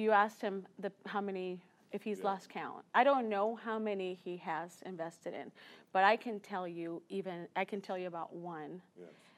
[0.00, 1.60] you asked him the, how many,
[1.92, 2.84] if he's lost count.
[2.94, 5.50] I don't know how many he has invested in,
[5.92, 8.80] but I can tell you even, I can tell you about one.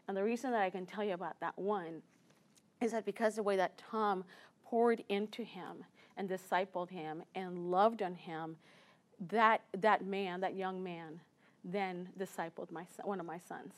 [0.09, 2.03] And the reason that I can tell you about that one
[2.81, 4.25] is that because the way that Tom
[4.65, 5.85] poured into him
[6.17, 8.57] and discipled him and loved on him,
[9.31, 11.21] that, that man, that young man,
[11.65, 13.73] then discipled my son, one of my sons.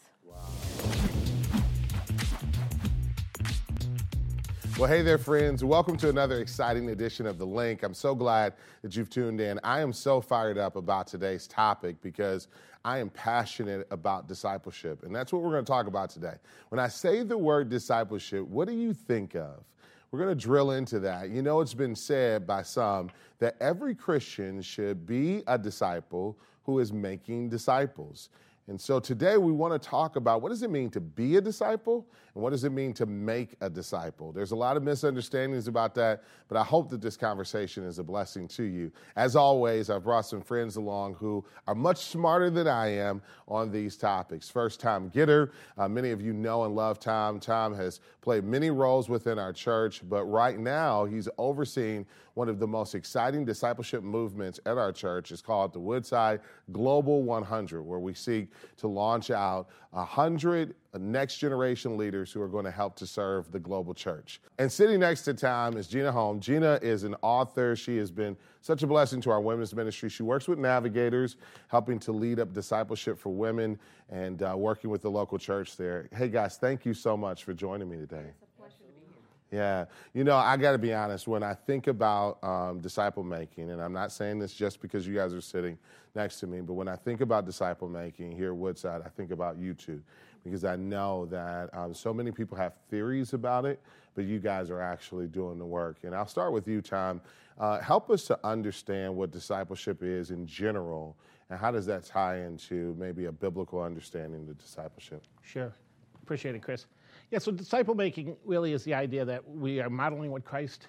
[4.76, 5.62] Well, hey there, friends.
[5.62, 7.84] Welcome to another exciting edition of The Link.
[7.84, 9.60] I'm so glad that you've tuned in.
[9.62, 12.48] I am so fired up about today's topic because
[12.84, 16.34] I am passionate about discipleship, and that's what we're going to talk about today.
[16.70, 19.62] When I say the word discipleship, what do you think of?
[20.10, 21.30] We're going to drill into that.
[21.30, 26.80] You know, it's been said by some that every Christian should be a disciple who
[26.80, 28.28] is making disciples.
[28.66, 31.40] And so today we want to talk about what does it mean to be a
[31.40, 34.32] disciple and what does it mean to make a disciple.
[34.32, 38.02] There's a lot of misunderstandings about that, but I hope that this conversation is a
[38.02, 38.90] blessing to you.
[39.16, 43.70] As always, I've brought some friends along who are much smarter than I am on
[43.70, 44.48] these topics.
[44.48, 45.50] First, Tom Gitter.
[45.76, 47.40] Uh, many of you know and love Tom.
[47.40, 52.58] Tom has played many roles within our church, but right now he's overseeing one of
[52.58, 55.30] the most exciting discipleship movements at our church.
[55.30, 56.40] is called the Woodside
[56.72, 62.64] Global 100, where we seek to launch out 100 next generation leaders who are going
[62.64, 64.40] to help to serve the global church.
[64.58, 66.40] And sitting next to Tom is Gina Holm.
[66.40, 67.76] Gina is an author.
[67.76, 70.08] She has been such a blessing to our women's ministry.
[70.08, 71.36] She works with navigators,
[71.68, 76.08] helping to lead up discipleship for women and uh, working with the local church there.
[76.14, 78.30] Hey, guys, thank you so much for joining me today.
[79.54, 81.28] Yeah, you know, I got to be honest.
[81.28, 85.14] When I think about um, disciple making, and I'm not saying this just because you
[85.14, 85.78] guys are sitting
[86.16, 89.30] next to me, but when I think about disciple making here at Woodside, I think
[89.30, 90.02] about you two
[90.42, 93.80] because I know that um, so many people have theories about it,
[94.14, 95.98] but you guys are actually doing the work.
[96.02, 97.20] And I'll start with you, Tom.
[97.56, 101.16] Uh, help us to understand what discipleship is in general,
[101.48, 105.22] and how does that tie into maybe a biblical understanding of discipleship?
[105.42, 105.72] Sure.
[106.22, 106.86] Appreciate it, Chris.
[107.34, 110.86] Yeah, so disciple making really is the idea that we are modeling what Christ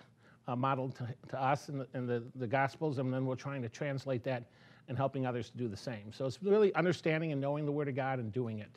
[0.47, 3.63] uh, modeled to, to us in, the, in the, the Gospels, and then we're trying
[3.63, 4.43] to translate that
[4.87, 6.13] and helping others to do the same.
[6.13, 8.69] So it's really understanding and knowing the Word of God and doing it.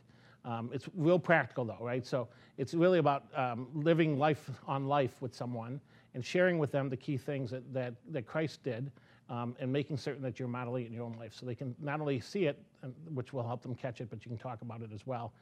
[0.46, 2.06] Um, it's real practical, though, right?
[2.06, 5.78] So it's really about um, living life on life with someone
[6.14, 8.90] and sharing with them the key things that, that, that Christ did
[9.28, 11.74] um, and making certain that you're modeling it in your own life so they can
[11.80, 12.58] not only see it,
[13.12, 15.34] which will help them catch it, but you can talk about it as well.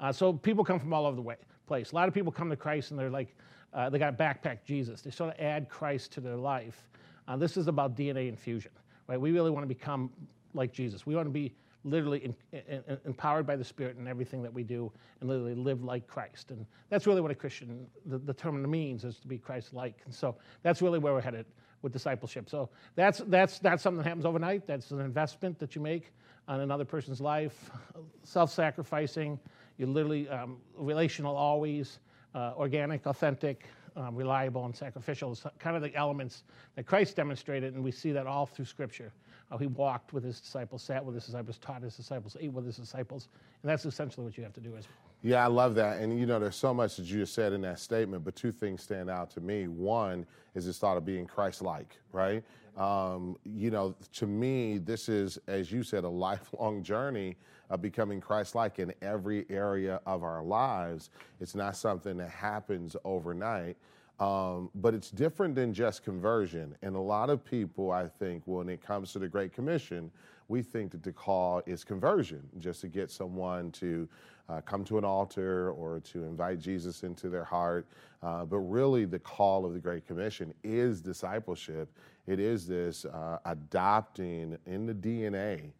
[0.00, 1.92] Uh, so people come from all over the way, place.
[1.92, 3.34] A lot of people come to Christ and they're like,
[3.72, 5.02] uh, they got backpack Jesus.
[5.02, 6.88] They sort of add Christ to their life.
[7.26, 8.70] Uh, this is about DNA infusion,
[9.08, 9.20] right?
[9.20, 10.10] We really want to become
[10.52, 11.06] like Jesus.
[11.06, 14.52] We want to be literally in, in, in, empowered by the Spirit in everything that
[14.52, 14.90] we do
[15.20, 16.50] and literally live like Christ.
[16.50, 20.00] And that's really what a Christian, the, the term means is to be Christ-like.
[20.04, 21.46] And so that's really where we're headed
[21.82, 22.48] with discipleship.
[22.48, 24.66] So that's, that's, that's something that happens overnight.
[24.66, 26.12] That's an investment that you make
[26.48, 27.70] on another person's life,
[28.22, 29.38] self-sacrificing,
[29.78, 31.98] you're literally um, relational always,
[32.34, 35.32] uh, organic, authentic, um, reliable, and sacrificial.
[35.32, 36.44] It's kind of the elements
[36.76, 39.12] that Christ demonstrated, and we see that all through Scripture.
[39.50, 42.64] How he walked with his disciples, sat with his disciples, taught his disciples, ate with
[42.64, 43.28] his disciples,
[43.62, 45.12] and that's essentially what you have to do as well.
[45.22, 46.00] Yeah, I love that.
[46.00, 48.52] And you know, there's so much that you just said in that statement, but two
[48.52, 49.68] things stand out to me.
[49.68, 52.42] One is this thought of being Christ like, right?
[52.76, 57.36] Um, you know, to me, this is, as you said, a lifelong journey
[57.70, 61.10] of becoming Christ like in every area of our lives.
[61.40, 63.76] It's not something that happens overnight.
[64.20, 66.76] Um, but it's different than just conversion.
[66.82, 70.10] And a lot of people, I think, when it comes to the Great Commission,
[70.46, 74.08] we think that the call is conversion, just to get someone to
[74.48, 77.86] uh, come to an altar or to invite Jesus into their heart.
[78.22, 81.88] Uh, but really, the call of the Great Commission is discipleship.
[82.26, 85.72] It is this uh, adopting in the DNA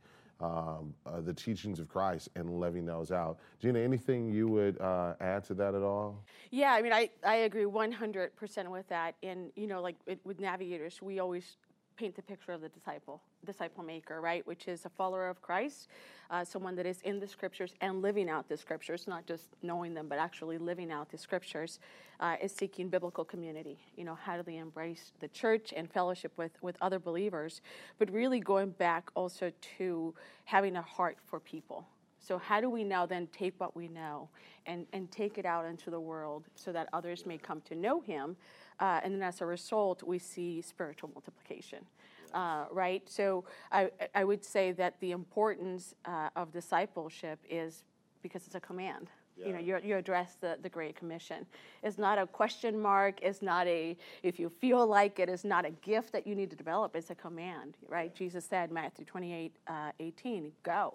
[0.45, 3.39] um, uh, the teachings of Christ and living those out.
[3.61, 6.23] Gina, anything you would uh, add to that at all?
[6.51, 9.15] Yeah, I mean, I, I agree 100% with that.
[9.23, 11.57] And, you know, like it, with navigators, we always
[11.97, 14.47] paint the picture of the disciple, disciple maker, right?
[14.47, 15.89] Which is a follower of Christ,
[16.31, 19.95] uh, someone that is in the scriptures and living out the scriptures, not just knowing
[19.95, 21.79] them, but actually living out the scriptures,
[22.21, 23.79] uh, is seeking biblical community.
[23.97, 27.61] You know, how do they embrace the church and fellowship with, with other believers,
[27.99, 30.15] but really going back also to
[30.45, 31.87] having a heart for people.
[32.19, 34.31] So, how do we now then take what we know
[34.65, 38.01] and, and take it out into the world so that others may come to know
[38.01, 38.37] Him?
[38.81, 41.85] Uh, and then as a result, we see spiritual multiplication.
[42.33, 43.09] Uh, right?
[43.09, 47.85] So I, I would say that the importance uh, of discipleship is
[48.23, 49.09] because it's a command.
[49.37, 51.45] You know, you you address the, the Great Commission.
[51.83, 53.21] It's not a question mark.
[53.21, 56.51] It's not a, if you feel like it, it's not a gift that you need
[56.51, 56.95] to develop.
[56.95, 58.15] It's a command, right?
[58.15, 60.95] Jesus said, Matthew 28 uh, 18, go.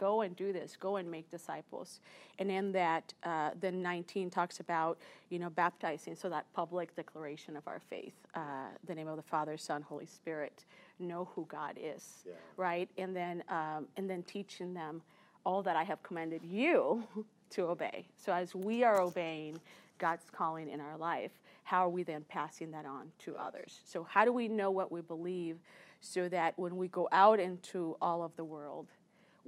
[0.00, 0.78] Go and do this.
[0.80, 2.00] Go and make disciples.
[2.38, 4.96] And in that, uh, then 19 talks about,
[5.28, 8.14] you know, baptizing, so that public declaration of our faith.
[8.34, 10.64] Uh, the name of the Father, Son, Holy Spirit.
[10.98, 12.24] Know who God is,
[12.56, 12.88] right?
[12.96, 15.02] And then, um, and then teaching them
[15.44, 17.04] all that I have commanded you
[17.50, 18.06] to obey.
[18.16, 19.60] So as we are obeying
[19.98, 21.32] God's calling in our life,
[21.64, 23.80] how are we then passing that on to others?
[23.84, 25.58] So how do we know what we believe
[26.00, 28.86] so that when we go out into all of the world,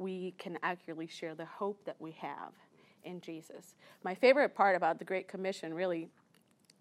[0.03, 2.53] we can accurately share the hope that we have
[3.05, 3.75] in Jesus.
[4.05, 6.09] My favorite part about the Great Commission really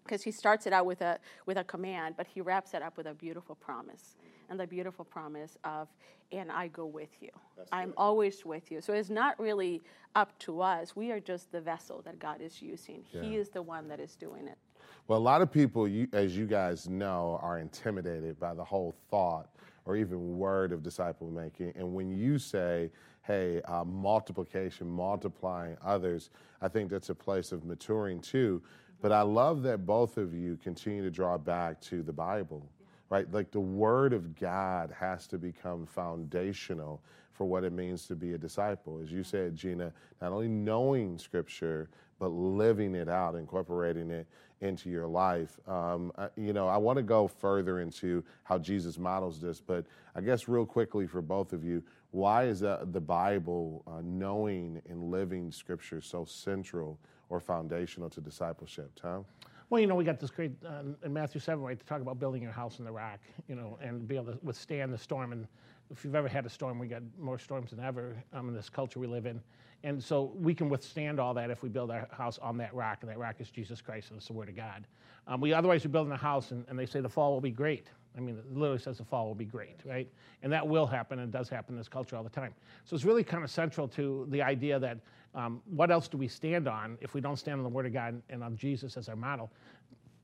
[0.04, 2.96] because he starts it out with a with a command, but he wraps it up
[2.96, 4.16] with a beautiful promise,
[4.50, 5.88] and the beautiful promise of,
[6.32, 7.30] "And I go with you.
[7.70, 9.80] I'm always with you." So it's not really
[10.16, 10.96] up to us.
[10.96, 13.04] We are just the vessel that God is using.
[13.04, 14.58] He is the one that is doing it.
[15.06, 18.94] Well, a lot of people, you, as you guys know, are intimidated by the whole
[19.10, 19.48] thought
[19.84, 21.72] or even word of disciple making.
[21.76, 22.90] And when you say,
[23.22, 26.30] hey, uh, multiplication, multiplying others,
[26.60, 28.62] I think that's a place of maturing too.
[29.00, 32.68] But I love that both of you continue to draw back to the Bible,
[33.10, 33.30] right?
[33.32, 37.02] Like the Word of God has to become foundational
[37.32, 39.00] for what it means to be a disciple.
[39.02, 41.88] As you said, Gina, not only knowing Scripture,
[42.18, 44.26] but living it out, incorporating it
[44.60, 45.58] into your life.
[45.68, 49.86] Um, I- you know, I want to go further into how Jesus models this, but
[50.14, 55.10] I guess real quickly for both of you, why is the Bible, uh, knowing and
[55.10, 56.98] living Scripture, so central
[57.30, 58.90] or foundational to discipleship?
[58.94, 59.24] Tom?
[59.70, 62.18] Well, you know, we got this great uh, in Matthew 7, right, to talk about
[62.18, 65.32] building your house in the rock, you know, and be able to withstand the storm.
[65.32, 65.48] And
[65.90, 68.68] if you've ever had a storm, we got more storms than ever um, in this
[68.68, 69.40] culture we live in.
[69.82, 72.98] And so we can withstand all that if we build our house on that rock,
[73.00, 74.86] and that rock is Jesus Christ and it's the Word of God.
[75.26, 77.50] Um, we otherwise we're building a house, and, and they say the fall will be
[77.50, 77.86] great.
[78.16, 80.08] I mean, it literally says the fall will be great, right?
[80.42, 82.54] And that will happen, and does happen in this culture all the time.
[82.84, 84.98] So it's really kind of central to the idea that
[85.34, 87.92] um, what else do we stand on if we don't stand on the Word of
[87.94, 89.50] God and on Jesus as our model?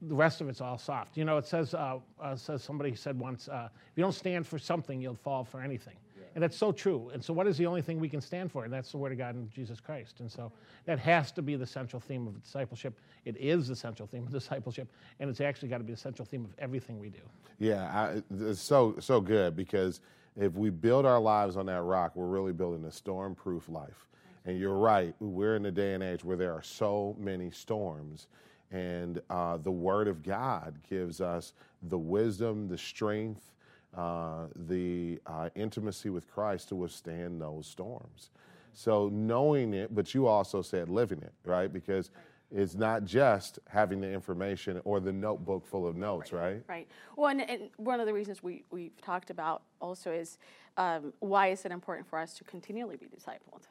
[0.03, 1.17] the rest of it's all soft.
[1.17, 4.47] You know, it says, uh, uh, says somebody said once, uh, if you don't stand
[4.47, 5.97] for something, you'll fall for anything.
[6.35, 7.11] And that's so true.
[7.13, 8.65] And so, what is the only thing we can stand for?
[8.65, 10.21] And that's the Word of God and Jesus Christ.
[10.21, 10.53] And so,
[10.85, 12.99] that has to be the central theme of discipleship.
[13.25, 14.89] It is the central theme of discipleship,
[15.21, 17.21] and it's actually got to be the central theme of everything we do.
[17.59, 20.01] Yeah, I, it's so so good because
[20.37, 24.07] if we build our lives on that rock, we're really building a storm-proof life.
[24.45, 28.29] And you're right, we're in a day and age where there are so many storms,
[28.71, 31.53] and uh, the Word of God gives us
[31.83, 33.53] the wisdom, the strength,
[33.97, 38.31] uh, the uh, intimacy with Christ to withstand those storms.
[38.73, 41.73] So knowing it, but you also said living it, right?
[41.73, 42.11] Because
[42.51, 46.63] it's not just having the information or the notebook full of notes, right?
[46.69, 46.89] Right.
[47.17, 50.39] Well, and, and one of the reasons we, we've talked about also is
[50.79, 53.63] um, why is it important for us to continually be discipled,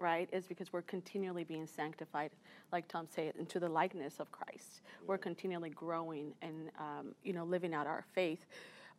[0.00, 0.28] right?
[0.32, 2.30] Is because we're continually being sanctified,
[2.72, 4.80] like Tom said, into the likeness of Christ.
[5.06, 8.46] We're continually growing and, um, you know, living out our faith.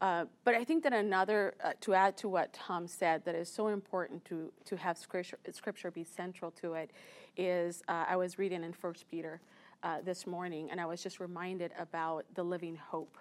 [0.01, 3.50] Uh, but I think that another, uh, to add to what Tom said, that is
[3.50, 6.92] so important to, to have scripture, scripture be central to it,
[7.38, 9.42] is uh, I was reading in First Peter
[9.83, 13.18] uh, this morning, and I was just reminded about the living hope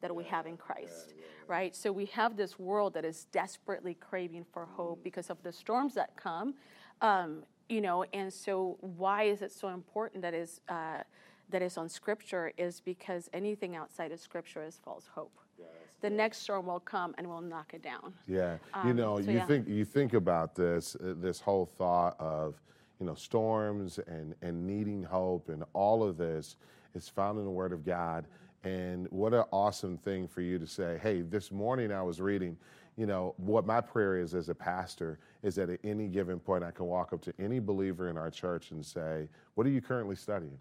[0.00, 1.14] that we have in Christ,
[1.46, 1.74] right?
[1.74, 5.94] So we have this world that is desperately craving for hope because of the storms
[5.94, 6.54] that come,
[7.00, 8.04] um, you know.
[8.12, 11.02] And so, why is it so important that is uh,
[11.50, 12.52] that is on Scripture?
[12.56, 15.38] Is because anything outside of Scripture is false hope.
[16.00, 18.12] The next storm will come and will knock it down.
[18.26, 18.54] Yeah,
[18.84, 19.46] you Um, know, so you yeah.
[19.46, 22.60] think you think about this uh, this whole thought of
[22.98, 26.56] you know storms and and needing hope and all of this
[26.94, 28.26] is found in the Word of God.
[28.62, 30.98] And what an awesome thing for you to say.
[31.02, 32.56] Hey, this morning I was reading.
[32.96, 36.62] You know what my prayer is as a pastor is that at any given point
[36.62, 39.80] I can walk up to any believer in our church and say, "What are you
[39.80, 40.58] currently studying?"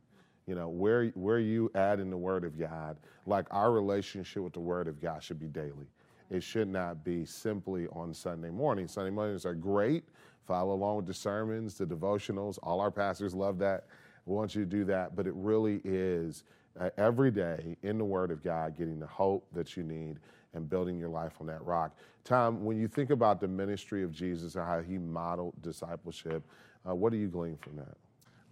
[0.50, 2.98] You know, where where you at in the Word of God?
[3.27, 5.86] Like our relationship with the Word of God should be daily.
[6.32, 8.88] It should not be simply on Sunday morning.
[8.88, 10.06] Sunday mornings are great.
[10.48, 12.58] Follow along with the sermons, the devotionals.
[12.63, 13.86] All our pastors love that.
[14.25, 16.46] We want you to do that, but it really is
[16.79, 20.18] uh, every day in the Word of God, getting the hope that you need
[20.56, 21.96] and building your life on that rock.
[22.24, 26.44] Tom, when you think about the ministry of Jesus and how he modeled discipleship,
[26.89, 27.96] uh, what do you glean from that?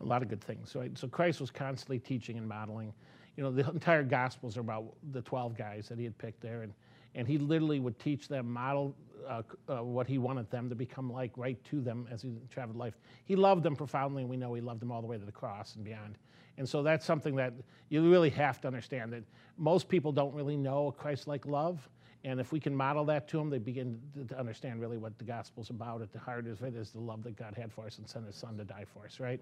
[0.02, 0.70] A lot of good things.
[0.72, 2.94] So, so Christ was constantly teaching and modeling.
[3.36, 6.64] you know, the entire Gospels are about the 12 guys that he had picked there.
[6.64, 6.74] And,
[7.16, 8.96] and he literally would teach them, model
[9.28, 12.78] uh, uh, what he wanted them to become like right to them as he traveled
[12.78, 12.98] life.
[13.26, 15.32] He loved them profoundly, and we know he loved them all the way to the
[15.32, 16.18] cross and beyond.
[16.58, 17.54] And so that's something that
[17.90, 19.24] you really have to understand that
[19.58, 21.88] most people don't really know a Christ like love.
[22.24, 25.24] And if we can model that to them, they begin to understand really what the
[25.24, 26.02] gospel's about.
[26.02, 28.26] At the heart of it is the love that God had for us and sent
[28.26, 29.40] his son to die for us, right?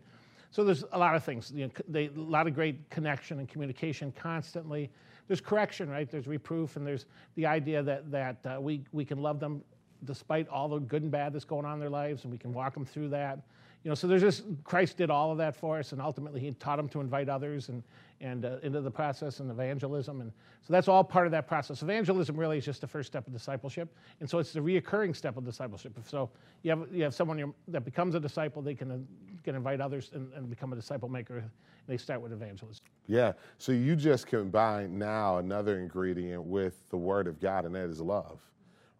[0.52, 3.50] So there's a lot of things, you know, they, a lot of great connection and
[3.50, 4.90] communication constantly.
[5.28, 6.10] There's correction, right?
[6.10, 9.64] There's reproof, and there's the idea that, that uh, we, we can love them
[10.04, 12.54] despite all the good and bad that's going on in their lives, and we can
[12.54, 13.40] walk them through that.
[13.86, 16.52] You know, so there's just Christ did all of that for us, and ultimately He
[16.54, 17.84] taught them to invite others and
[18.20, 20.32] and uh, into the process and evangelism, and
[20.64, 21.84] so that's all part of that process.
[21.84, 25.38] Evangelism really is just the first step of discipleship, and so it's the reoccurring step
[25.38, 25.94] of discipleship.
[26.08, 26.32] So
[26.64, 28.98] you have you have someone that becomes a disciple, they can uh,
[29.44, 31.44] can invite others and, and become a disciple maker.
[31.86, 32.84] They start with evangelism.
[33.06, 33.34] Yeah.
[33.60, 38.02] So you just combine now another ingredient with the Word of God, and that is
[38.02, 38.40] love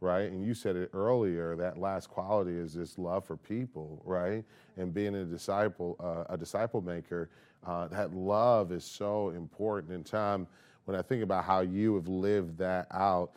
[0.02, 0.32] right?
[0.32, 1.56] And you said it earlier.
[1.56, 4.44] That last quality is this love for people, right?
[4.78, 7.30] And being a disciple, uh, a disciple maker.
[7.66, 9.92] Uh, that love is so important.
[9.94, 10.48] In Tom,
[10.86, 13.32] when I think about how you have lived that out,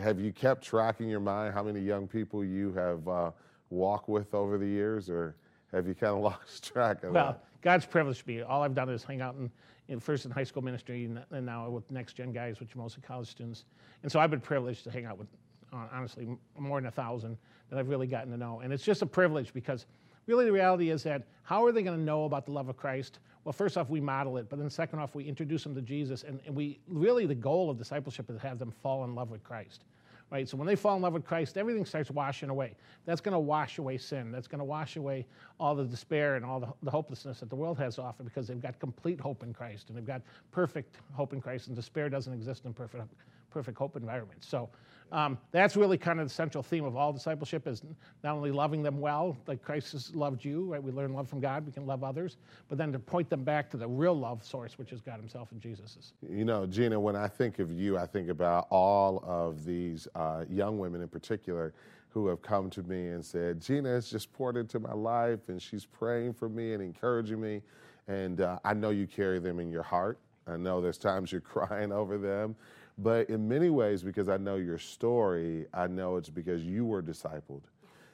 [0.00, 3.30] have you kept track in your mind how many young people you have uh,
[3.70, 5.34] walked with over the years, or
[5.72, 7.44] have you kind of lost track of well, that?
[7.62, 8.42] God's privileged me.
[8.42, 9.50] All I've done is hang out in,
[9.88, 13.02] in first in high school ministry and, now with next gen guys, which are mostly
[13.02, 13.64] college students.
[14.02, 15.26] And so I've been privileged to hang out with
[15.72, 16.26] Uh, honestly,
[16.58, 17.36] more than a thousand
[17.68, 18.60] that I've really gotten to know.
[18.60, 19.84] And it's just a privilege because
[20.26, 22.76] really the reality is that how are they going to know about the love of
[22.76, 23.18] Christ?
[23.44, 26.22] Well, first off, we model it, but then second off, we introduce them to Jesus.
[26.22, 29.30] And, and we really, the goal of discipleship is to have them fall in love
[29.30, 29.84] with Christ.
[30.30, 30.46] Right?
[30.46, 32.74] So when they fall in love with Christ, everything starts washing away.
[33.06, 34.30] That's going to wash away sin.
[34.30, 35.26] That's going to wash away
[35.58, 38.46] all the despair and all the, the hopelessness that the world has to offer because
[38.46, 40.20] they've got complete hope in Christ and they've got
[40.52, 43.04] perfect hope in Christ, and despair doesn't exist in perfect,
[43.50, 44.46] perfect hope environments.
[44.46, 44.68] So
[45.12, 47.82] um, that's really kind of the central theme of all discipleship is
[48.22, 50.82] not only loving them well, like Christ has loved you, right?
[50.82, 52.36] We learn love from God, we can love others,
[52.68, 55.52] but then to point them back to the real love source, which is God himself
[55.52, 56.12] and Jesus.
[56.28, 60.44] You know, Gina, when I think of you, I think about all of these uh,
[60.48, 61.72] young women in particular
[62.10, 65.60] who have come to me and said, Gina has just poured into my life and
[65.60, 67.62] she's praying for me and encouraging me.
[68.08, 70.18] And uh, I know you carry them in your heart.
[70.46, 72.56] I know there's times you're crying over them.
[72.98, 77.02] But in many ways, because I know your story, I know it's because you were
[77.02, 77.62] discipled.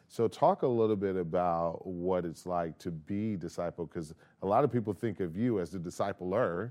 [0.09, 4.63] So, talk a little bit about what it's like to be discipled, because a lot
[4.63, 6.71] of people think of you as the discipler,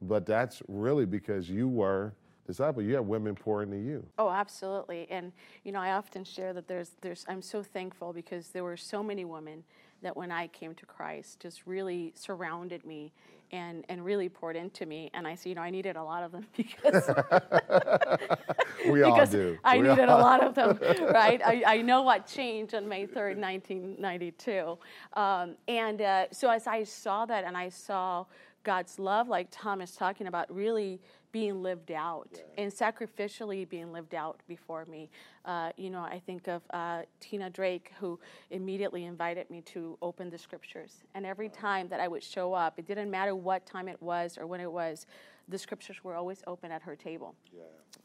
[0.00, 2.14] but that's really because you were
[2.46, 2.82] disciple.
[2.82, 4.06] You have women pouring into you.
[4.18, 5.06] Oh, absolutely.
[5.10, 5.32] And
[5.64, 7.24] you know, I often share that there's, there's.
[7.28, 9.62] I'm so thankful because there were so many women
[10.02, 13.12] that when I came to Christ, just really surrounded me
[13.52, 15.10] and and really poured into me.
[15.14, 17.08] And I said, you know, I needed a lot of them because
[18.88, 19.58] we all do.
[19.62, 20.20] I we needed all.
[20.20, 20.78] a lot of them,
[21.12, 21.40] right?
[21.44, 24.78] I, I know what changed on May third, nineteen ninety two,
[25.12, 28.24] um, and uh, so as I saw that, and I saw
[28.62, 31.00] God's love, like Thomas talking about, really
[31.32, 32.62] being lived out yeah.
[32.62, 35.08] and sacrificially being lived out before me.
[35.44, 40.28] Uh, you know, I think of uh, Tina Drake, who immediately invited me to open
[40.30, 41.02] the scriptures.
[41.14, 44.36] And every time that I would show up, it didn't matter what time it was
[44.36, 45.06] or when it was,
[45.48, 47.34] the scriptures were always open at her table.
[47.52, 47.62] Yeah.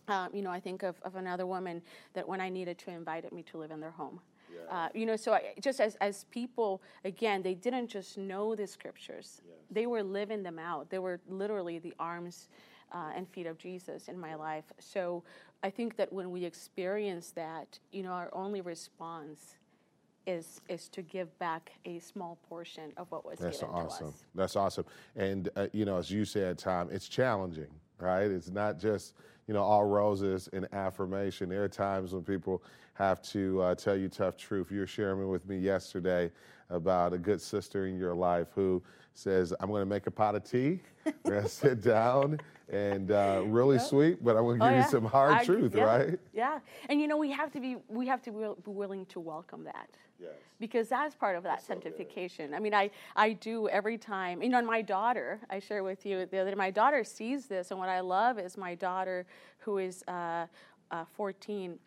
[0.07, 1.81] Um, you know, I think of, of another woman
[2.13, 4.21] that when I needed to, invited me to live in their home.
[4.49, 4.75] Yeah.
[4.75, 8.67] Uh, you know, so I, just as, as people, again, they didn't just know the
[8.67, 9.57] scriptures, yes.
[9.69, 10.89] they were living them out.
[10.89, 12.49] They were literally the arms
[12.91, 14.65] uh, and feet of Jesus in my life.
[14.79, 15.23] So
[15.63, 19.57] I think that when we experience that, you know, our only response
[20.27, 24.07] is is to give back a small portion of what was That's given awesome.
[24.07, 24.25] to us.
[24.35, 24.85] That's awesome.
[25.15, 28.29] And uh, you know, as you said, Tom, it's challenging, right?
[28.29, 29.13] It's not just
[29.47, 31.49] you know all roses and affirmation.
[31.49, 32.63] There are times when people
[32.93, 34.71] have to uh, tell you tough truth.
[34.71, 36.31] You were sharing with me yesterday
[36.69, 38.81] about a good sister in your life who
[39.13, 40.81] says, "I'm going to make a pot of tea.
[41.05, 44.75] We're going to sit down." And uh, really sweet, but I want to give oh,
[44.75, 44.83] yeah.
[44.83, 46.19] you some hard I, truth, yeah, right?
[46.33, 46.59] Yeah,
[46.89, 49.89] and you know we have to be we have to be willing to welcome that.
[50.19, 50.31] Yes.
[50.59, 52.49] Because that's part of that that's sanctification.
[52.49, 55.83] So I mean, I, I do every time, you know, and my daughter, I share
[55.83, 59.25] with you the other my daughter sees this, and what I love is my daughter,
[59.59, 60.47] who is uh,
[60.91, 61.77] uh, 14,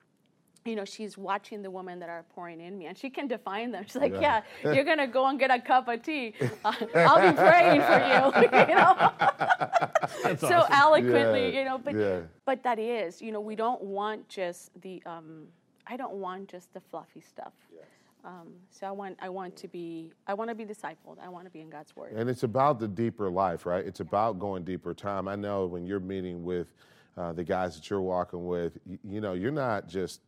[0.65, 3.71] you know, she's watching the women that are pouring in me, and she can define
[3.71, 3.85] them.
[3.87, 6.35] She's like, "Yeah, yeah you're gonna go and get a cup of tea.
[6.65, 10.73] Uh, I'll be praying for you." you know, so awesome.
[10.73, 11.59] eloquently, yeah.
[11.59, 11.79] you know.
[11.79, 12.21] But yeah.
[12.45, 15.03] but that is, you know, we don't want just the.
[15.07, 15.47] Um,
[15.87, 17.53] I don't want just the fluffy stuff.
[17.75, 17.85] Yes.
[18.25, 21.19] Um, so I want, I want to be, I want to be discipled.
[21.23, 22.13] I want to be in God's word.
[22.15, 23.85] And it's about the deeper life, right?
[23.85, 25.27] It's about going deeper Tom.
[25.27, 26.69] I know when you're meeting with
[27.17, 30.21] uh, the guys that you're walking with, you, you know, you're not just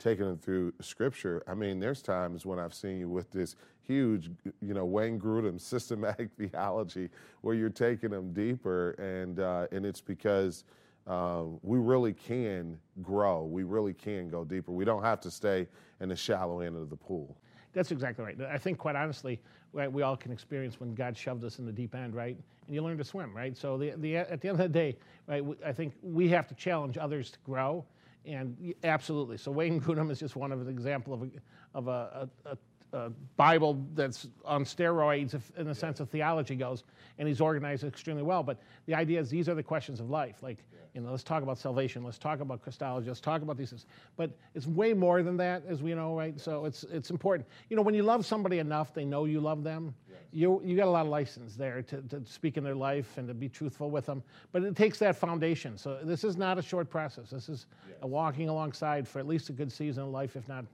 [0.00, 1.42] taking them through scripture.
[1.46, 3.54] I mean, there's times when I've seen you with this
[3.86, 4.30] huge,
[4.60, 7.08] you know, Wayne Grudem systematic theology
[7.42, 10.64] where you're taking them deeper, and uh, and it's because
[11.06, 13.44] um, we really can grow.
[13.44, 14.72] We really can go deeper.
[14.72, 15.68] We don't have to stay
[16.00, 17.36] in the shallow end of the pool.
[17.72, 18.36] That's exactly right.
[18.50, 19.40] I think, quite honestly,
[19.72, 22.36] right, we all can experience when God shoved us in the deep end, right?
[22.66, 23.56] And you learn to swim, right?
[23.56, 24.96] So the, the, at the end of the day,
[25.28, 27.84] right, I think we have to challenge others to grow.
[28.26, 29.38] And absolutely.
[29.38, 31.28] So Wayne Grudem is just one of an example of a,
[31.74, 32.58] of a, a,
[32.96, 36.84] a Bible that's on steroids if, in the sense of theology goes,
[37.18, 38.42] and he's organized extremely well.
[38.42, 40.42] But the idea is these are the questions of life.
[40.42, 40.58] Like,
[40.94, 43.86] you know, let's talk about salvation, let's talk about Christology, let's talk about these things.
[44.16, 46.38] But it's way more than that, as we know, right?
[46.38, 47.48] So it's it's important.
[47.68, 49.94] You know, when you love somebody enough, they know you love them.
[50.32, 53.26] You you got a lot of license there to, to speak in their life and
[53.28, 54.22] to be truthful with them.
[54.52, 55.76] But it takes that foundation.
[55.76, 57.30] So this is not a short process.
[57.30, 57.66] This is
[58.02, 60.64] a walking alongside for at least a good season of life, if not,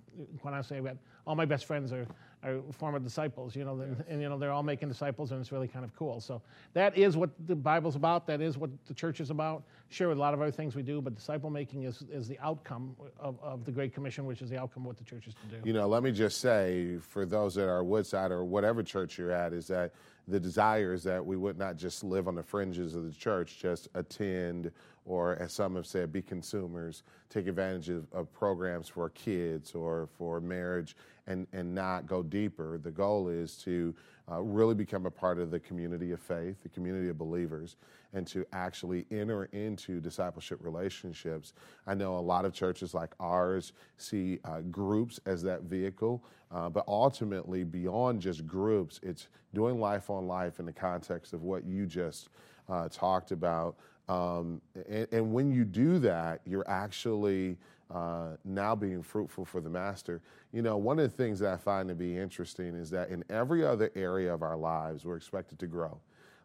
[0.42, 2.06] when I say that all my best friends are,
[2.42, 5.52] are former disciples, you know, and, and, you know they're all making disciples, and it's
[5.52, 6.20] really kind of cool.
[6.20, 6.42] So
[6.74, 8.26] that is what the Bible's about.
[8.26, 9.64] That is what the church is about.
[9.88, 12.94] Sure, a lot of other things we do, but disciple making is, is the outcome
[13.18, 15.56] of, of the Great Commission, which is the outcome of what the church is to
[15.56, 15.66] do.
[15.66, 19.32] You know, let me just say for those that are Woodside or whatever church you're
[19.32, 19.92] at, is that
[20.28, 23.58] the desire is that we would not just live on the fringes of the church,
[23.60, 24.72] just attend,
[25.04, 30.08] or as some have said, be consumers, take advantage of, of programs for kids or
[30.18, 30.96] for marriage
[31.26, 32.78] and, and not go deeper.
[32.78, 33.95] The goal is to
[34.30, 37.76] uh, really become a part of the community of faith, the community of believers,
[38.12, 41.52] and to actually enter into discipleship relationships.
[41.87, 46.68] I know a lot of churches like ours see uh, groups as that vehicle, uh,
[46.68, 51.64] but ultimately, beyond just groups, it's doing life on life in the context of what
[51.64, 52.28] you just
[52.68, 53.76] uh, talked about.
[54.09, 57.59] Um, and, and, when you do that, you're actually
[57.92, 60.20] uh, now being fruitful for the master.
[60.52, 63.24] You know, one of the things that I find to be interesting is that in
[63.30, 65.98] every other area of our lives, we're expected to grow.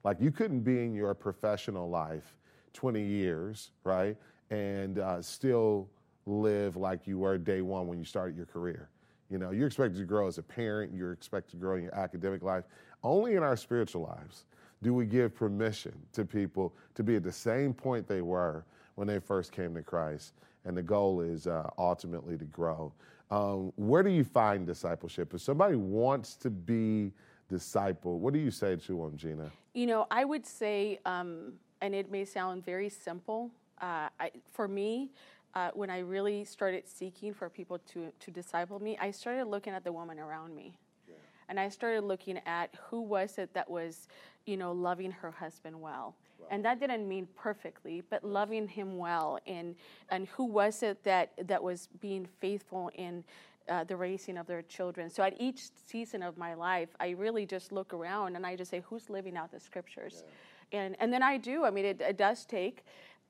[0.03, 2.35] Like you couldn't be in your professional life
[2.73, 4.15] 20 years, right,
[4.49, 5.89] and uh, still
[6.25, 8.89] live like you were day one when you started your career.
[9.29, 11.95] You know, you're expected to grow as a parent, you're expected to grow in your
[11.95, 12.65] academic life.
[13.03, 14.45] Only in our spiritual lives
[14.83, 19.07] do we give permission to people to be at the same point they were when
[19.07, 20.33] they first came to Christ
[20.65, 22.93] and the goal is uh, ultimately to grow.
[23.29, 25.33] Um, where do you find discipleship?
[25.33, 27.13] If somebody wants to be
[27.49, 29.51] disciple, what do you say to them, Gina?
[29.73, 33.51] You know, I would say, um, and it may sound very simple.
[33.81, 35.11] Uh, I, for me,
[35.53, 39.73] uh, when I really started seeking for people to, to disciple me, I started looking
[39.73, 40.77] at the woman around me.
[41.07, 41.15] Yeah.
[41.49, 44.07] And I started looking at who was it that was,
[44.45, 46.15] you know, loving her husband well
[46.49, 49.39] and that didn't mean perfectly, but loving him well.
[49.45, 49.75] And,
[50.09, 53.23] and who was it that, that was being faithful in
[53.69, 55.09] uh, the raising of their children?
[55.09, 58.71] So at each season of my life, I really just look around and I just
[58.71, 60.23] say, who's living out the scriptures?
[60.71, 60.79] Yeah.
[60.79, 61.65] And, and then I do.
[61.65, 62.85] I mean, it, it does take,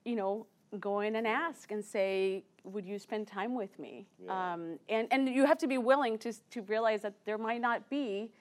[0.05, 0.45] you know,
[0.79, 4.07] go in and ask and say, would you spend time with me?
[4.23, 4.53] Yeah.
[4.53, 7.89] Um, and, and you have to be willing to, to realize that there might not
[7.89, 8.31] be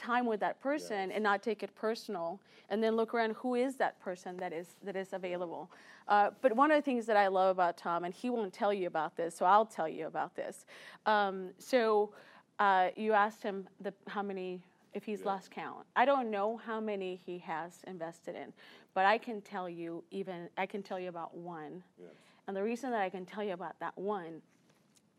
[0.00, 1.10] time with that person yes.
[1.14, 4.68] and not take it personal and then look around who is that person that is
[4.82, 5.70] that is available
[6.08, 8.72] uh, but one of the things that i love about tom and he won't tell
[8.72, 10.64] you about this so i'll tell you about this
[11.06, 12.10] um, so
[12.58, 14.60] uh, you asked him the, how many
[14.94, 15.26] if he's yeah.
[15.26, 18.52] lost count i don't know how many he has invested in
[18.94, 22.10] but i can tell you even i can tell you about one yes.
[22.48, 24.40] and the reason that i can tell you about that one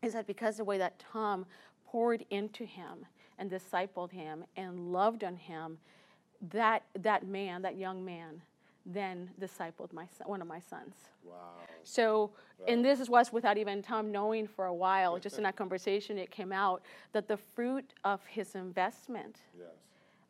[0.02, 1.46] is that because the way that tom
[1.86, 3.06] poured into him
[3.38, 5.78] and discipled him and loved on him,
[6.50, 8.42] that, that man, that young man,
[8.84, 10.94] then discipled my son, one of my sons.
[11.24, 11.34] Wow.
[11.84, 12.66] So, wow.
[12.68, 16.30] and this was without even Tom knowing for a while, just in that conversation, it
[16.30, 19.68] came out that the fruit of his investment, yes.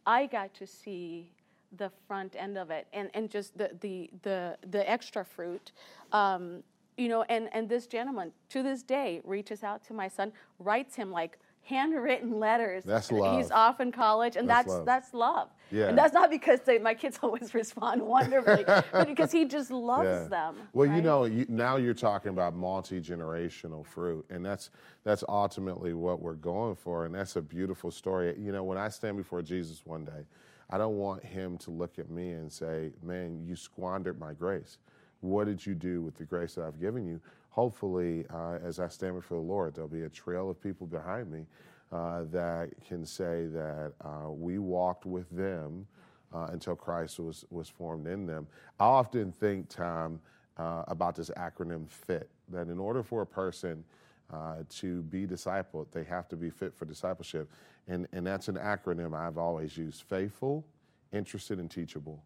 [0.06, 1.30] I got to see
[1.78, 5.72] the front end of it and, and just the, the, the, the extra fruit.
[6.12, 6.62] Um,
[6.96, 10.94] you know, and, and this gentleman to this day reaches out to my son, writes
[10.94, 12.84] him like handwritten letters.
[12.84, 13.38] That's love.
[13.38, 14.86] He's off in college, and that's that's love.
[14.86, 15.48] That's love.
[15.70, 15.88] Yeah.
[15.88, 20.04] And that's not because they, my kids always respond wonderfully, but because he just loves
[20.06, 20.28] yeah.
[20.28, 20.56] them.
[20.72, 20.96] Well, right?
[20.96, 24.70] you know, you, now you're talking about multi generational fruit, and that's
[25.04, 28.34] that's ultimately what we're going for, and that's a beautiful story.
[28.38, 30.26] You know, when I stand before Jesus one day,
[30.70, 34.78] I don't want him to look at me and say, "Man, you squandered my grace."
[35.20, 37.20] What did you do with the grace that I've given you?
[37.52, 41.30] Hopefully, uh, as I stand before the Lord, there'll be a trail of people behind
[41.30, 41.46] me
[41.92, 45.86] uh, that can say that uh, we walked with them
[46.34, 48.46] uh, until Christ was, was formed in them.
[48.80, 50.18] I often think, Tom,
[50.56, 53.84] uh, about this acronym FIT, that in order for a person
[54.32, 57.50] uh, to be discipled, they have to be fit for discipleship.
[57.86, 60.64] And, and that's an acronym I've always used faithful,
[61.12, 62.22] interested, and teachable.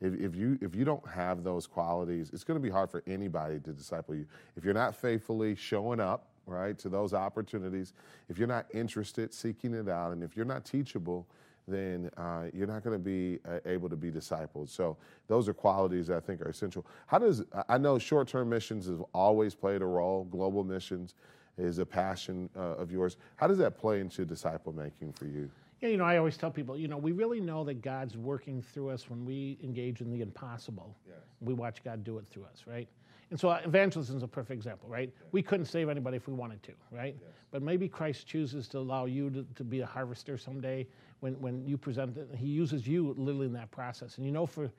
[0.00, 3.02] If, if, you, if you don't have those qualities, it's going to be hard for
[3.06, 4.26] anybody to disciple you.
[4.56, 7.92] If you're not faithfully showing up, right, to those opportunities,
[8.28, 11.26] if you're not interested, seeking it out, and if you're not teachable,
[11.66, 14.68] then uh, you're not going to be uh, able to be discipled.
[14.68, 16.86] So those are qualities that I think are essential.
[17.06, 20.24] How does I know short-term missions have always played a role.
[20.24, 21.14] Global missions
[21.58, 23.16] is a passion uh, of yours.
[23.36, 25.50] How does that play into disciple making for you?
[25.80, 28.62] Yeah, you know, I always tell people, you know, we really know that God's working
[28.62, 30.96] through us when we engage in the impossible.
[31.06, 31.18] Yes.
[31.40, 32.88] We watch God do it through us, right?
[33.30, 35.12] And so uh, evangelism is a perfect example, right?
[35.14, 35.26] Yeah.
[35.30, 37.14] We couldn't save anybody if we wanted to, right?
[37.20, 37.30] Yes.
[37.50, 40.86] But maybe Christ chooses to allow you to, to be a harvester someday
[41.20, 42.28] when, when you present it.
[42.36, 44.16] He uses you literally in that process.
[44.16, 44.70] And you know, for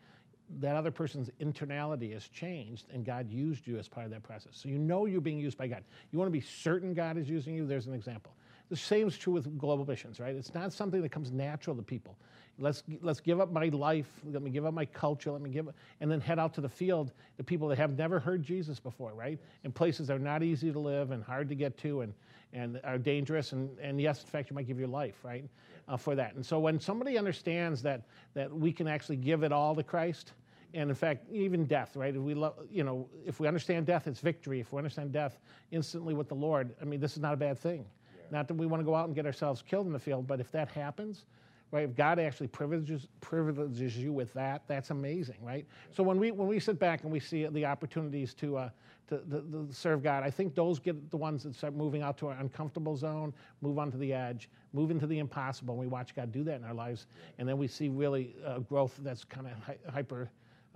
[0.59, 4.51] that other person's internality has changed and God used you as part of that process.
[4.53, 5.83] So you know you're being used by God.
[6.11, 7.67] You want to be certain God is using you?
[7.67, 8.33] There's an example.
[8.69, 10.35] The same is true with global missions, right?
[10.35, 12.15] It's not something that comes natural to people.
[12.59, 15.69] Let's, let's give up my life, let me give up my culture, let me give
[15.69, 18.79] up, and then head out to the field to people that have never heard Jesus
[18.79, 19.39] before, right?
[19.63, 22.13] In places that are not easy to live and hard to get to and,
[22.53, 23.53] and are dangerous.
[23.53, 25.45] And, and yes, in fact, you might give your life, right,
[25.87, 26.35] uh, for that.
[26.35, 28.03] And so when somebody understands that,
[28.33, 30.33] that we can actually give it all to Christ,
[30.73, 32.13] and in fact, even death, right?
[32.13, 34.59] If we, lo- you know, if we understand death, it's victory.
[34.59, 35.39] If we understand death
[35.71, 37.85] instantly with the Lord, I mean, this is not a bad thing.
[38.31, 40.39] Not that we want to go out and get ourselves killed in the field, but
[40.39, 41.25] if that happens,
[41.71, 41.83] right?
[41.83, 45.65] If God actually privileges privileges you with that, that's amazing, right?
[45.91, 48.69] So when we when we sit back and we see the opportunities to uh,
[49.07, 52.17] to, to, to, serve God, I think those get the ones that start moving out
[52.19, 55.73] to our uncomfortable zone, move onto the edge, move into the impossible.
[55.73, 57.07] And we watch God do that in our lives,
[57.39, 60.29] and then we see really uh, growth that's kind of hi- hyper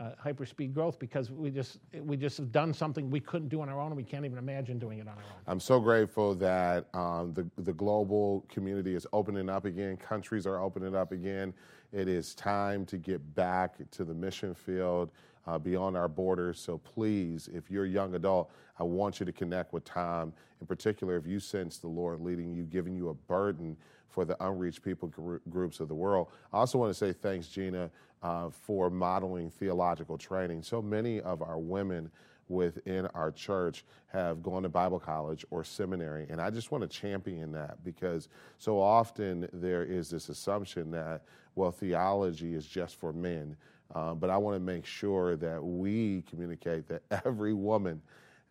[0.04, 3.70] uh, hyperspeed growth because we just we just have done something we couldn't do on
[3.70, 5.42] our own and we can't even imagine doing it on our own.
[5.48, 9.98] I'm so grateful that um, the the global community is opening up again.
[9.98, 11.54] Countries are opening up again.
[11.92, 15.12] It is time to get back to the mission field.
[15.46, 16.58] Uh, beyond our borders.
[16.58, 20.32] So please, if you're a young adult, I want you to connect with Tom.
[20.62, 23.76] In particular, if you sense the Lord leading you, giving you a burden
[24.08, 26.30] for the unreached people gr- groups of the world.
[26.54, 27.90] I also want to say thanks, Gina,
[28.24, 30.64] uh, for modeling theological training.
[30.64, 32.10] So many of our women
[32.50, 36.26] within our church have gone to Bible college or seminary.
[36.30, 41.24] And I just want to champion that because so often there is this assumption that,
[41.56, 43.56] well, theology is just for men.
[43.94, 48.02] Uh, but I want to make sure that we communicate that every woman,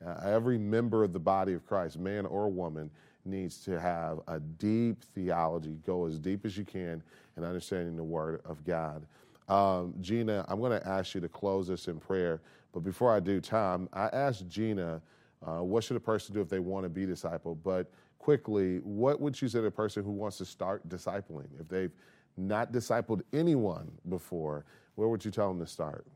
[0.04, 2.90] uh, every member of the body of Christ, man or woman,
[3.24, 7.02] needs to have a deep theology, go as deep as you can
[7.36, 9.06] in understanding the Word of God.
[9.48, 12.40] Um, Gina, I'm going to ask you to close us in prayer.
[12.72, 15.02] But before I do, Tom, I asked Gina,
[15.46, 17.54] uh, what should a person do if they want to be disciple?
[17.54, 21.48] But quickly, what would you say to a person who wants to start discipling?
[21.60, 21.92] If they've
[22.36, 26.06] not discipled anyone before, where would you tell them to start?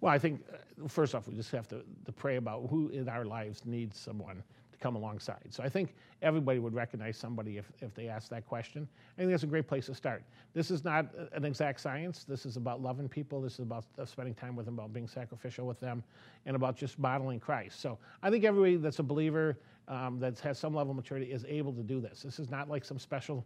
[0.00, 3.08] Well, I think uh, first off, we just have to, to pray about who in
[3.08, 4.42] our lives needs someone
[4.80, 5.46] come alongside.
[5.50, 8.88] So I think everybody would recognize somebody if, if they asked that question.
[9.16, 10.22] I think that's a great place to start.
[10.54, 12.24] This is not an exact science.
[12.24, 13.40] This is about loving people.
[13.40, 16.02] This is about spending time with them, about being sacrificial with them,
[16.46, 17.80] and about just modeling Christ.
[17.80, 21.44] So I think everybody that's a believer um, that has some level of maturity is
[21.48, 22.22] able to do this.
[22.22, 23.44] This is not like some special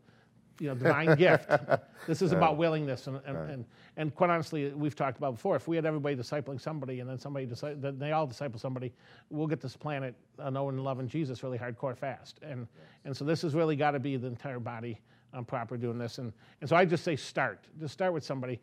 [0.61, 1.51] you know, divine gift.
[2.07, 3.65] This is about willingness, and, and, and,
[3.97, 5.57] and, quite honestly, we've talked about before.
[5.57, 8.93] If we had everybody discipling somebody, and then somebody decide, then they all disciple somebody,
[9.31, 12.41] we'll get this planet uh, knowing and loving Jesus really hardcore fast.
[12.43, 12.67] And
[13.07, 15.01] and so this has really got to be the entire body
[15.33, 16.19] um, proper doing this.
[16.19, 17.65] And and so I just say start.
[17.81, 18.61] Just start with somebody,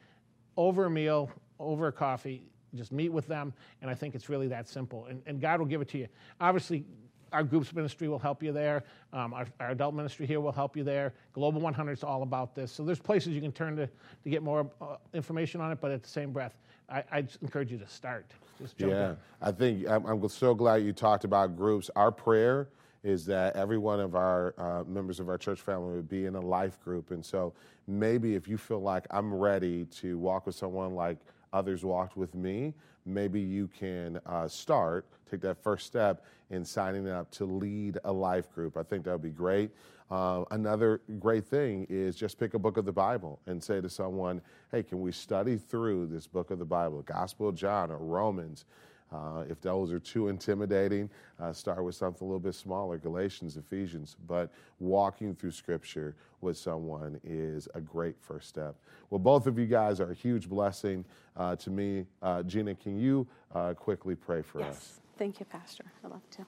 [0.58, 2.44] over a meal, over a coffee.
[2.76, 5.08] Just meet with them, and I think it's really that simple.
[5.08, 6.08] And, and God will give it to you.
[6.40, 6.86] Obviously,
[7.32, 8.84] our groups ministry will help you there.
[9.14, 11.14] Um, our, our, adult ministry here will help you there.
[11.34, 12.72] Global 100 is all about this.
[12.72, 15.80] So there's places you can turn to to get more uh, information on it.
[15.82, 16.58] But at the same breath,
[16.90, 18.32] I, I encourage you to start.
[18.78, 19.18] yeah, in.
[19.42, 21.90] I think I'm, I'm, so glad you talked about groups.
[21.96, 22.70] Our prayer
[23.04, 26.36] is that every one of our uh, members of our church family would be in
[26.36, 27.12] a life group.
[27.12, 27.54] And so
[27.88, 31.18] maybe if you feel like I'm ready to walk with someone like
[31.54, 32.74] others walked with me,
[33.06, 38.12] maybe you can uh, start, take that first step in signing up to lead a
[38.12, 38.78] life group.
[38.78, 39.72] I think that would be great.
[40.10, 43.90] Uh, another great thing is just pick a book of the Bible and say to
[43.90, 47.98] someone, hey, can we study through this book of the Bible, Gospel of John or
[47.98, 48.66] Romans?
[49.12, 53.58] Uh, if those are too intimidating, uh, start with something a little bit smaller Galatians,
[53.58, 54.16] Ephesians.
[54.28, 58.76] But walking through Scripture with someone is a great first step.
[59.10, 61.04] Well, both of you guys are a huge blessing
[61.36, 62.06] uh, to me.
[62.22, 64.70] Uh, Gina, can you uh, quickly pray for yes.
[64.70, 65.02] us?
[65.18, 65.84] Thank you, Pastor.
[66.04, 66.46] I'd love to.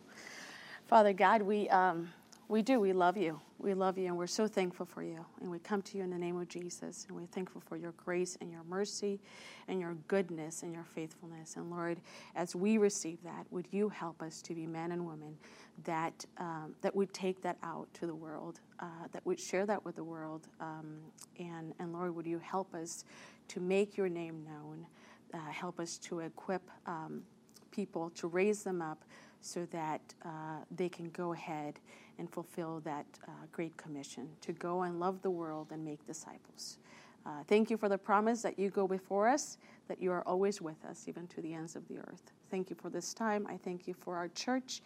[0.87, 1.69] Father God, we.
[1.69, 2.09] Um,
[2.53, 2.79] we do.
[2.79, 3.41] We love you.
[3.57, 5.25] We love you, and we're so thankful for you.
[5.41, 7.93] And we come to you in the name of Jesus, and we're thankful for your
[7.93, 9.19] grace and your mercy
[9.67, 11.55] and your goodness and your faithfulness.
[11.55, 11.99] And Lord,
[12.35, 15.35] as we receive that, would you help us to be men and women
[15.83, 19.83] that um, that would take that out to the world, uh, that would share that
[19.83, 20.47] with the world.
[20.61, 20.97] Um,
[21.39, 23.03] and and Lord, would you help us
[23.47, 24.85] to make your name known?
[25.33, 27.23] Uh, help us to equip um,
[27.71, 29.03] people to raise them up
[29.43, 30.29] so that uh,
[30.75, 31.79] they can go ahead
[32.17, 36.77] and fulfill that uh, great commission to go and love the world and make disciples.
[37.25, 40.61] Uh, thank you for the promise that you go before us, that you are always
[40.61, 42.31] with us, even to the ends of the earth.
[42.49, 43.45] Thank you for this time.
[43.49, 44.81] I thank you for our church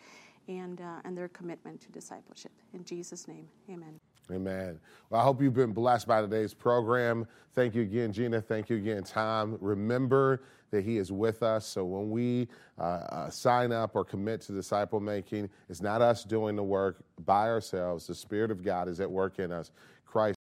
[0.48, 2.52] and, uh, and their commitment to discipleship.
[2.74, 4.00] In Jesus' name, amen.
[4.32, 4.80] Amen.
[5.10, 7.26] Well, I hope you've been blessed by today's program.
[7.54, 8.42] Thank you again, Gina.
[8.42, 9.58] Thank you again, Tom.
[9.62, 11.66] Remember that He is with us.
[11.66, 16.24] So when we uh, uh, sign up or commit to disciple making, it's not us
[16.26, 18.08] doing the work by ourselves.
[18.08, 19.72] The Spirit of God is at work in us.
[20.06, 20.36] Christ